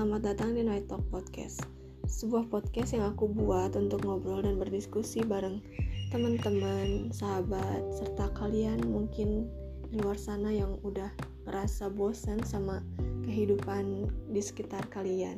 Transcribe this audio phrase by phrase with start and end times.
[0.00, 1.60] selamat datang di Night Talk Podcast
[2.08, 5.60] Sebuah podcast yang aku buat untuk ngobrol dan berdiskusi bareng
[6.08, 9.44] teman-teman, sahabat, serta kalian mungkin
[9.92, 11.12] di luar sana yang udah
[11.44, 12.80] ngerasa bosan sama
[13.28, 15.36] kehidupan di sekitar kalian.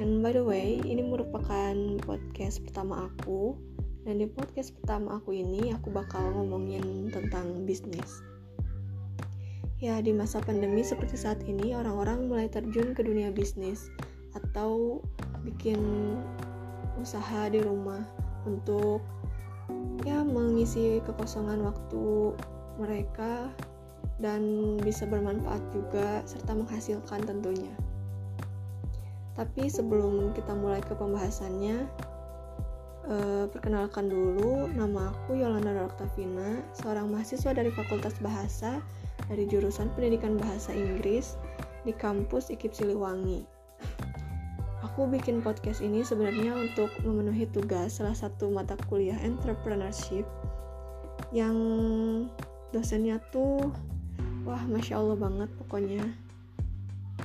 [0.00, 3.60] And by the way, ini merupakan podcast pertama aku
[4.08, 8.24] Dan di podcast pertama aku ini aku bakal ngomongin tentang bisnis
[9.80, 13.88] Ya, di masa pandemi seperti saat ini, orang-orang mulai terjun ke dunia bisnis
[14.36, 15.00] atau
[15.40, 15.80] bikin
[17.00, 18.04] usaha di rumah
[18.44, 19.00] untuk
[20.04, 22.36] ya mengisi kekosongan waktu
[22.76, 23.48] mereka
[24.20, 27.72] dan bisa bermanfaat juga serta menghasilkan tentunya.
[29.32, 31.88] Tapi sebelum kita mulai ke pembahasannya,
[33.08, 38.84] eh, perkenalkan dulu nama aku Yolanda Oktavina, seorang mahasiswa dari Fakultas Bahasa
[39.30, 41.38] dari jurusan Pendidikan Bahasa Inggris
[41.86, 43.46] di kampus IKIP Siliwangi.
[44.82, 50.26] Aku bikin podcast ini sebenarnya untuk memenuhi tugas salah satu mata kuliah entrepreneurship
[51.30, 51.54] yang
[52.74, 53.70] dosennya tuh
[54.42, 56.02] wah masya Allah banget pokoknya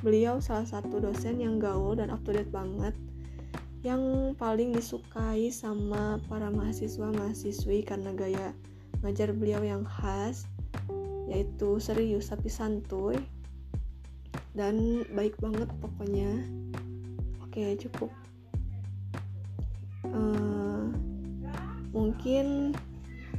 [0.06, 2.94] beliau salah satu dosen yang gaul dan up to date banget
[3.82, 8.54] yang paling disukai sama para mahasiswa mahasiswi karena gaya
[9.02, 10.50] ngajar beliau yang khas
[11.26, 13.18] yaitu serius tapi santuy
[14.56, 16.32] dan baik banget pokoknya.
[17.44, 18.12] Oke cukup.
[20.06, 20.94] Uh,
[21.92, 22.72] mungkin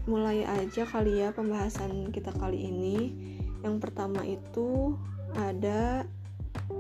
[0.05, 2.97] mulai aja kali ya pembahasan kita kali ini.
[3.65, 4.95] Yang pertama itu
[5.35, 6.05] ada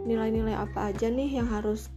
[0.04, 1.90] nilai-nilai apa aja nih yang harus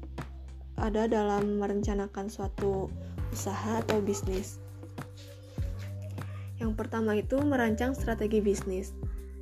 [0.80, 2.88] ada dalam merencanakan suatu
[3.30, 4.64] usaha atau bisnis
[6.60, 8.92] yang pertama itu merancang strategi bisnis.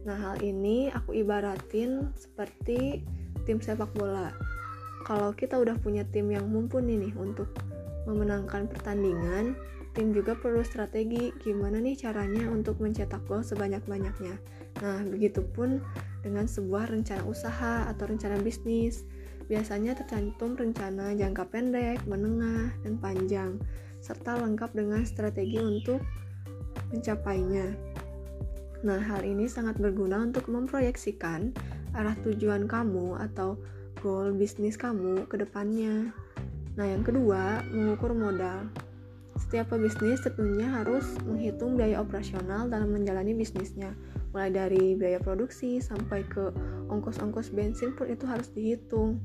[0.06, 3.04] Nah, hal ini aku ibaratin seperti
[3.44, 4.32] tim sepak bola.
[5.04, 7.52] Kalau kita udah punya tim yang mumpuni nih untuk
[8.08, 9.58] memenangkan pertandingan,
[9.98, 14.38] tim juga perlu strategi gimana nih caranya untuk mencetak gol sebanyak-banyaknya.
[14.80, 15.82] Nah, begitupun
[16.22, 19.04] dengan sebuah rencana usaha atau rencana bisnis.
[19.48, 23.52] Biasanya tercantum rencana jangka pendek, menengah, dan panjang,
[24.04, 26.04] serta lengkap dengan strategi untuk
[26.92, 27.76] mencapainya.
[28.86, 31.52] Nah, hal ini sangat berguna untuk memproyeksikan
[31.98, 33.58] arah tujuan kamu atau
[34.06, 36.14] goal bisnis kamu ke depannya.
[36.78, 38.70] Nah, yang kedua, mengukur modal.
[39.38, 43.94] Setiap pebisnis tentunya harus menghitung biaya operasional dalam menjalani bisnisnya.
[44.34, 46.54] Mulai dari biaya produksi sampai ke
[46.90, 49.22] ongkos-ongkos bensin pun itu harus dihitung.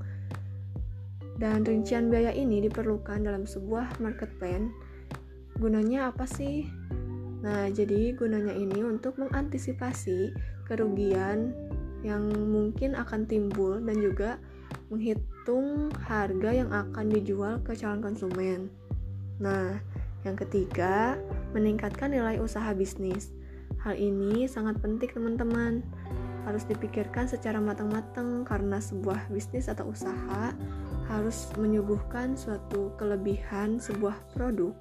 [1.36, 4.72] Dan rincian biaya ini diperlukan dalam sebuah market plan.
[5.60, 6.64] Gunanya apa sih?
[7.42, 10.30] Nah, jadi gunanya ini untuk mengantisipasi
[10.70, 11.50] kerugian
[12.06, 14.38] yang mungkin akan timbul dan juga
[14.90, 18.70] menghitung harga yang akan dijual ke calon konsumen.
[19.42, 19.78] Nah,
[20.22, 21.18] yang ketiga,
[21.50, 23.34] meningkatkan nilai usaha bisnis.
[23.82, 25.82] Hal ini sangat penting, teman-teman.
[26.46, 30.54] Harus dipikirkan secara matang-matang karena sebuah bisnis atau usaha
[31.10, 34.74] harus menyuguhkan suatu kelebihan sebuah produk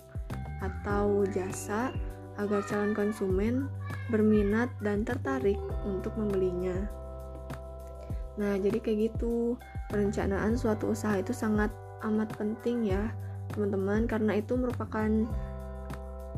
[0.62, 1.90] atau jasa
[2.40, 3.68] agar calon konsumen
[4.08, 6.88] berminat dan tertarik untuk membelinya.
[8.40, 9.60] Nah, jadi kayak gitu.
[9.92, 11.68] Perencanaan suatu usaha itu sangat
[12.08, 13.12] amat penting ya,
[13.52, 15.10] teman-teman, karena itu merupakan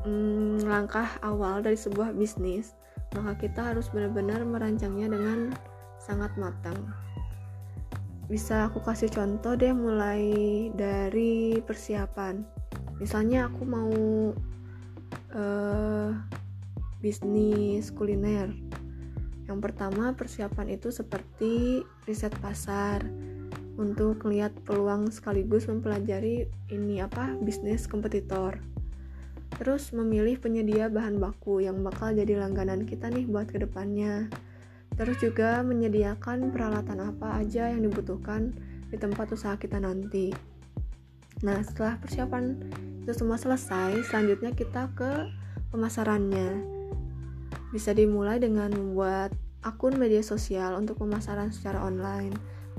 [0.02, 2.74] hmm, langkah awal dari sebuah bisnis.
[3.14, 5.54] Maka kita harus benar-benar merancangnya dengan
[6.02, 6.78] sangat matang.
[8.26, 10.26] Bisa aku kasih contoh deh mulai
[10.74, 12.42] dari persiapan.
[12.98, 13.94] Misalnya aku mau
[15.34, 16.14] uh,
[17.04, 18.50] bisnis kuliner.
[19.50, 23.04] Yang pertama, persiapan itu seperti riset pasar
[23.76, 28.62] untuk melihat peluang sekaligus mempelajari ini apa bisnis kompetitor.
[29.60, 34.30] Terus memilih penyedia bahan baku yang bakal jadi langganan kita nih buat ke depannya.
[34.94, 38.54] Terus juga menyediakan peralatan apa aja yang dibutuhkan
[38.94, 40.30] di tempat usaha kita nanti.
[41.42, 42.62] Nah, setelah persiapan
[43.04, 45.28] itu semua selesai, selanjutnya kita ke
[45.76, 46.64] pemasarannya.
[47.76, 49.36] Bisa dimulai dengan membuat
[49.68, 52.32] akun media sosial untuk pemasaran secara online,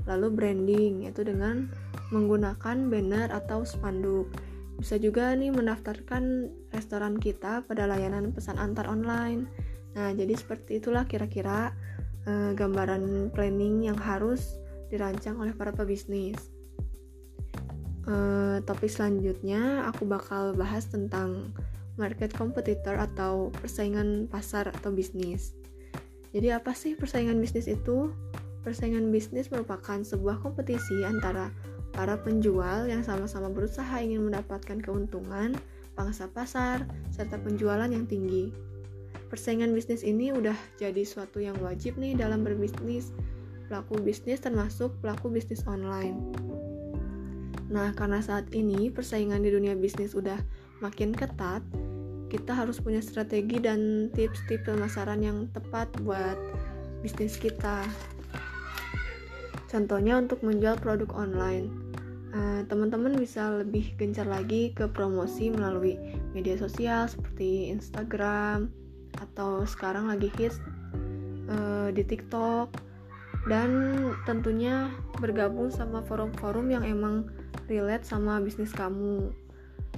[0.09, 1.69] lalu branding yaitu dengan
[2.09, 4.25] menggunakan banner atau spanduk.
[4.81, 9.45] Bisa juga nih mendaftarkan restoran kita pada layanan pesan antar online.
[9.93, 11.69] Nah, jadi seperti itulah kira-kira
[12.25, 14.57] eh, gambaran planning yang harus
[14.89, 16.54] dirancang oleh para pebisnis
[18.09, 21.53] uh, topik selanjutnya aku bakal bahas tentang
[21.95, 25.55] market competitor atau persaingan pasar atau bisnis.
[26.35, 28.11] Jadi apa sih persaingan bisnis itu?
[28.65, 31.53] Persaingan bisnis merupakan sebuah kompetisi antara
[31.95, 35.55] para penjual yang sama-sama berusaha ingin mendapatkan keuntungan,
[35.95, 38.51] pangsa pasar, serta penjualan yang tinggi.
[39.31, 43.15] Persaingan bisnis ini udah jadi suatu yang wajib nih dalam berbisnis,
[43.71, 46.19] pelaku bisnis termasuk pelaku bisnis online.
[47.69, 50.37] Nah, karena saat ini persaingan di dunia bisnis udah
[50.83, 51.65] makin ketat,
[52.29, 56.37] kita harus punya strategi dan tips-tips pemasaran yang tepat buat
[57.01, 57.85] bisnis kita.
[59.69, 61.69] Contohnya untuk menjual produk online.
[62.35, 65.95] eh, teman-teman bisa lebih gencar lagi ke promosi melalui
[66.35, 68.67] media sosial seperti Instagram
[69.23, 70.59] atau sekarang lagi hits
[71.47, 72.75] uh, di TikTok
[73.47, 73.69] dan
[74.25, 74.89] tentunya
[75.21, 77.29] bergabung sama forum-forum yang emang
[77.67, 79.31] relate sama bisnis kamu.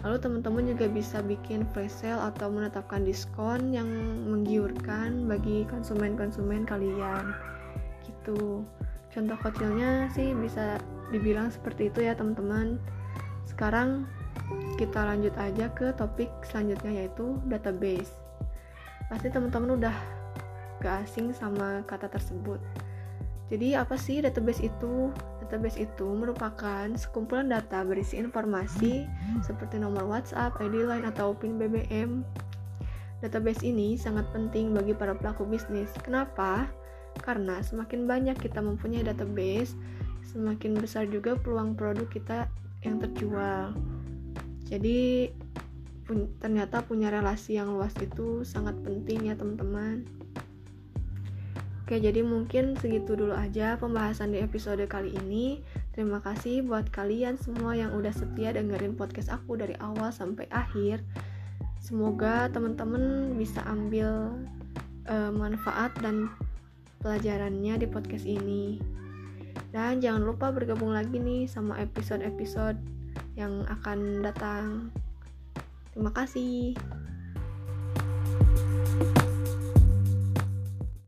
[0.05, 3.89] Lalu teman-teman juga bisa bikin flash sale atau menetapkan diskon yang
[4.29, 7.33] menggiurkan bagi konsumen-konsumen kalian.
[8.05, 8.61] Gitu
[9.17, 10.77] contoh kecilnya sih bisa
[11.09, 12.77] dibilang seperti itu ya teman-teman
[13.49, 14.05] sekarang
[14.77, 18.13] kita lanjut aja ke topik selanjutnya yaitu database
[19.09, 19.95] pasti teman-teman udah
[20.83, 22.61] gak asing sama kata tersebut
[23.47, 25.07] jadi apa sih database itu?
[25.47, 29.07] Database itu merupakan sekumpulan data berisi informasi
[29.39, 32.27] seperti nomor WhatsApp, ID line, atau PIN BBM.
[33.23, 35.87] Database ini sangat penting bagi para pelaku bisnis.
[36.03, 36.67] Kenapa?
[37.23, 39.71] Karena semakin banyak kita mempunyai database,
[40.27, 42.51] semakin besar juga peluang produk kita
[42.83, 43.71] yang terjual.
[44.67, 45.31] Jadi
[46.03, 50.03] pun, ternyata punya relasi yang luas itu sangat penting ya teman-teman.
[51.87, 55.63] Oke, jadi mungkin segitu dulu aja pembahasan di episode kali ini.
[55.95, 60.99] Terima kasih buat kalian semua yang udah setia dengerin podcast aku dari awal sampai akhir.
[61.79, 64.35] Semoga teman-teman bisa ambil
[65.07, 66.27] uh, manfaat dan
[66.99, 68.83] pelajarannya di podcast ini.
[69.71, 72.75] Dan jangan lupa bergabung lagi nih sama episode-episode
[73.39, 74.91] yang akan datang.
[75.95, 76.75] Terima kasih.